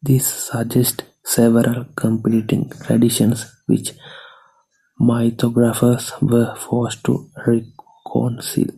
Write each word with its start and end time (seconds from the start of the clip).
This 0.00 0.28
suggests 0.46 1.02
several 1.24 1.86
competing 1.96 2.70
traditions, 2.70 3.46
which 3.66 3.92
mythographers 5.00 6.12
were 6.22 6.54
forced 6.54 7.02
to 7.06 7.28
reconcile. 7.44 8.72